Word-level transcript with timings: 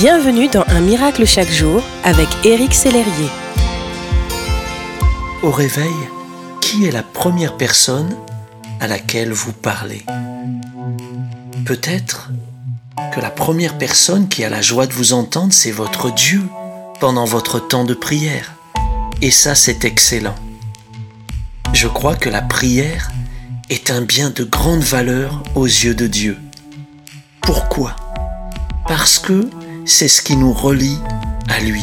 Bienvenue 0.00 0.48
dans 0.48 0.64
Un 0.68 0.80
miracle 0.80 1.26
chaque 1.26 1.50
jour 1.50 1.82
avec 2.04 2.26
Éric 2.46 2.72
Sellerier. 2.72 3.28
Au 5.42 5.50
réveil, 5.50 5.92
qui 6.62 6.86
est 6.86 6.90
la 6.90 7.02
première 7.02 7.58
personne 7.58 8.16
à 8.80 8.86
laquelle 8.86 9.30
vous 9.30 9.52
parlez? 9.52 10.06
Peut-être 11.66 12.30
que 13.14 13.20
la 13.20 13.28
première 13.28 13.76
personne 13.76 14.28
qui 14.28 14.42
a 14.42 14.48
la 14.48 14.62
joie 14.62 14.86
de 14.86 14.94
vous 14.94 15.12
entendre, 15.12 15.52
c'est 15.52 15.70
votre 15.70 16.10
Dieu 16.10 16.40
pendant 16.98 17.26
votre 17.26 17.58
temps 17.60 17.84
de 17.84 17.92
prière. 17.92 18.54
Et 19.20 19.30
ça, 19.30 19.54
c'est 19.54 19.84
excellent. 19.84 20.36
Je 21.74 21.88
crois 21.88 22.16
que 22.16 22.30
la 22.30 22.40
prière 22.40 23.10
est 23.68 23.90
un 23.90 24.00
bien 24.00 24.30
de 24.30 24.44
grande 24.44 24.80
valeur 24.80 25.42
aux 25.54 25.66
yeux 25.66 25.94
de 25.94 26.06
Dieu. 26.06 26.38
Pourquoi? 27.42 27.96
Parce 28.88 29.18
que 29.18 29.50
c'est 29.90 30.08
ce 30.08 30.22
qui 30.22 30.36
nous 30.36 30.52
relie 30.52 30.98
à 31.48 31.58
lui. 31.58 31.82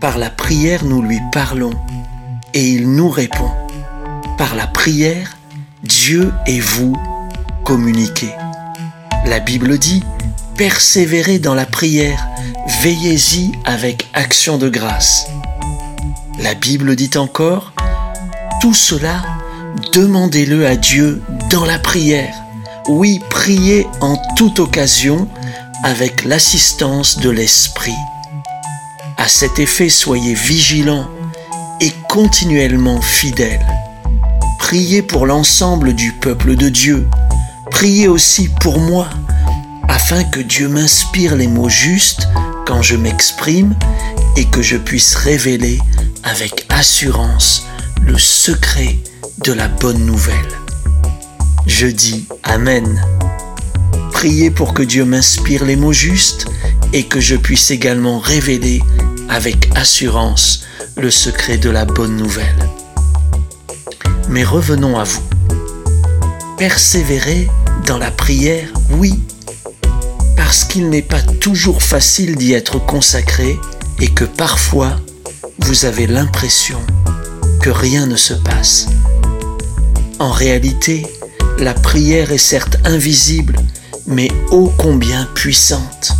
Par 0.00 0.16
la 0.16 0.30
prière, 0.30 0.82
nous 0.84 1.02
lui 1.02 1.20
parlons 1.30 1.74
et 2.54 2.66
il 2.66 2.90
nous 2.90 3.10
répond. 3.10 3.50
Par 4.38 4.54
la 4.54 4.66
prière, 4.66 5.36
Dieu 5.82 6.32
et 6.46 6.58
vous 6.58 6.96
communiquez. 7.64 8.32
La 9.26 9.40
Bible 9.40 9.78
dit, 9.78 10.02
persévérez 10.56 11.38
dans 11.38 11.54
la 11.54 11.66
prière, 11.66 12.26
veillez-y 12.80 13.52
avec 13.66 14.08
action 14.14 14.56
de 14.56 14.70
grâce. 14.70 15.26
La 16.38 16.54
Bible 16.54 16.96
dit 16.96 17.10
encore, 17.16 17.74
tout 18.62 18.74
cela, 18.74 19.22
demandez-le 19.92 20.66
à 20.66 20.76
Dieu 20.76 21.22
dans 21.50 21.66
la 21.66 21.78
prière. 21.78 22.34
Oui, 22.88 23.20
priez 23.28 23.86
en 24.00 24.16
toute 24.34 24.60
occasion 24.60 25.28
avec 25.82 26.24
l'assistance 26.24 27.18
de 27.18 27.30
l'Esprit. 27.30 27.96
À 29.16 29.28
cet 29.28 29.58
effet, 29.58 29.88
soyez 29.88 30.34
vigilants 30.34 31.08
et 31.80 31.92
continuellement 32.08 33.00
fidèles. 33.00 33.66
Priez 34.58 35.02
pour 35.02 35.26
l'ensemble 35.26 35.94
du 35.94 36.12
peuple 36.12 36.56
de 36.56 36.68
Dieu. 36.68 37.08
Priez 37.70 38.08
aussi 38.08 38.48
pour 38.60 38.78
moi, 38.78 39.08
afin 39.88 40.24
que 40.24 40.40
Dieu 40.40 40.68
m'inspire 40.68 41.36
les 41.36 41.48
mots 41.48 41.68
justes 41.68 42.28
quand 42.66 42.82
je 42.82 42.96
m'exprime 42.96 43.74
et 44.36 44.44
que 44.44 44.62
je 44.62 44.76
puisse 44.76 45.14
révéler 45.14 45.78
avec 46.22 46.66
assurance 46.68 47.66
le 48.00 48.18
secret 48.18 48.98
de 49.44 49.52
la 49.52 49.68
bonne 49.68 50.04
nouvelle. 50.06 50.36
Je 51.66 51.86
dis 51.86 52.26
Amen. 52.44 53.00
Priez 54.22 54.52
pour 54.52 54.72
que 54.72 54.84
Dieu 54.84 55.04
m'inspire 55.04 55.64
les 55.64 55.74
mots 55.74 55.92
justes 55.92 56.46
et 56.92 57.02
que 57.08 57.18
je 57.18 57.34
puisse 57.34 57.72
également 57.72 58.20
révéler 58.20 58.80
avec 59.28 59.68
assurance 59.74 60.62
le 60.96 61.10
secret 61.10 61.58
de 61.58 61.68
la 61.68 61.84
bonne 61.84 62.16
nouvelle. 62.16 62.70
Mais 64.28 64.44
revenons 64.44 64.96
à 64.96 65.02
vous. 65.02 65.24
Persévérer 66.56 67.48
dans 67.84 67.98
la 67.98 68.12
prière, 68.12 68.68
oui, 68.90 69.18
parce 70.36 70.62
qu'il 70.62 70.88
n'est 70.88 71.02
pas 71.02 71.22
toujours 71.40 71.82
facile 71.82 72.36
d'y 72.36 72.52
être 72.52 72.78
consacré 72.78 73.58
et 73.98 74.06
que 74.06 74.24
parfois 74.24 75.00
vous 75.58 75.84
avez 75.84 76.06
l'impression 76.06 76.78
que 77.60 77.70
rien 77.70 78.06
ne 78.06 78.14
se 78.14 78.34
passe. 78.34 78.86
En 80.20 80.30
réalité, 80.30 81.08
la 81.58 81.74
prière 81.74 82.30
est 82.30 82.38
certes 82.38 82.76
invisible, 82.84 83.56
mais 84.06 84.28
ô 84.50 84.70
combien 84.76 85.26
puissante. 85.34 86.12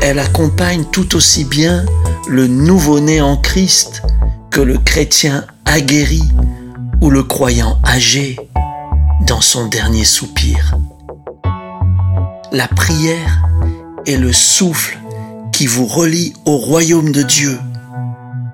Elle 0.00 0.18
accompagne 0.18 0.84
tout 0.90 1.16
aussi 1.16 1.44
bien 1.44 1.84
le 2.28 2.46
nouveau-né 2.46 3.20
en 3.20 3.36
Christ 3.36 4.02
que 4.50 4.60
le 4.60 4.78
chrétien 4.78 5.46
aguerri 5.64 6.22
ou 7.00 7.10
le 7.10 7.22
croyant 7.22 7.78
âgé 7.86 8.36
dans 9.26 9.40
son 9.40 9.66
dernier 9.66 10.04
soupir. 10.04 10.76
La 12.50 12.68
prière 12.68 13.48
est 14.06 14.16
le 14.16 14.32
souffle 14.32 14.98
qui 15.52 15.66
vous 15.66 15.86
relie 15.86 16.32
au 16.44 16.56
royaume 16.56 17.12
de 17.12 17.22
Dieu. 17.22 17.58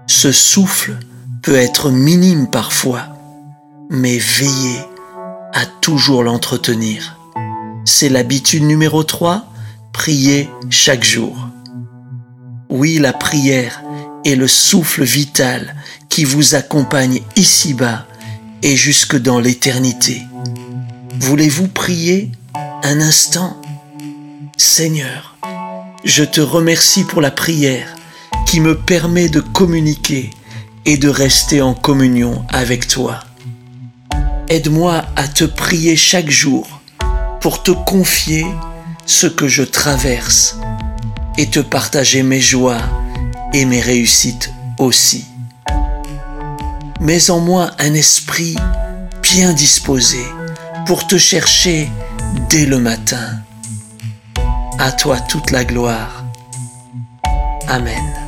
Ce 0.06 0.33
souffle 0.33 0.97
peut 1.43 1.56
être 1.56 1.91
minime 1.91 2.49
parfois, 2.49 3.06
mais 3.91 4.19
veillez 4.19 4.81
à 5.53 5.67
toujours 5.81 6.23
l'entretenir. 6.23 7.18
C'est 7.91 8.10
l'habitude 8.10 8.65
numéro 8.65 9.03
3, 9.03 9.50
prier 9.94 10.50
chaque 10.69 11.03
jour. 11.03 11.49
Oui, 12.69 12.99
la 12.99 13.15
prière 13.15 13.82
est 14.26 14.34
le 14.34 14.47
souffle 14.47 15.04
vital 15.04 15.75
qui 16.10 16.25
vous 16.25 16.54
accompagne 16.54 17.22
ici-bas 17.34 18.06
et 18.62 18.76
jusque 18.76 19.16
dans 19.16 19.41
l'éternité. 19.41 20.21
Voulez-vous 21.19 21.66
prier 21.69 22.31
un 22.82 23.00
instant? 23.00 23.56
Seigneur, 24.59 25.38
je 26.05 26.25
te 26.25 26.43
remercie 26.43 27.05
pour 27.05 27.22
la 27.22 27.31
prière 27.31 27.88
qui 28.47 28.60
me 28.60 28.76
permet 28.76 29.31
de 29.31 29.41
communiquer 29.41 30.28
et 30.84 30.99
de 30.99 31.09
rester 31.09 31.62
en 31.62 31.72
communion 31.72 32.44
avec 32.50 32.87
toi. 32.87 33.20
Aide-moi 34.50 35.06
à 35.16 35.26
te 35.26 35.44
prier 35.44 35.97
chaque 35.97 36.28
jour 36.28 36.78
pour 37.41 37.62
te 37.62 37.71
confier 37.71 38.47
ce 39.06 39.26
que 39.26 39.49
je 39.49 39.62
traverse 39.62 40.56
et 41.37 41.49
te 41.49 41.60
partager 41.60 42.22
mes 42.22 42.41
joies 42.41 42.82
et 43.53 43.65
mes 43.65 43.81
réussites 43.81 44.53
aussi. 44.78 45.26
Mets 47.00 47.31
en 47.31 47.41
moi 47.41 47.71
un 47.78 47.94
esprit 47.94 48.56
bien 49.22 49.53
disposé 49.53 50.25
pour 50.87 51.06
te 51.06 51.16
chercher 51.16 51.88
dès 52.50 52.66
le 52.66 52.78
matin. 52.78 53.41
À 54.78 54.93
toi 54.93 55.19
toute 55.20 55.50
la 55.50 55.65
gloire. 55.65 56.25
Amen. 57.69 58.28